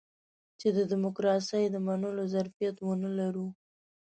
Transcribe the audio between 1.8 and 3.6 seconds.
منلو ظرفيت ونه لرو.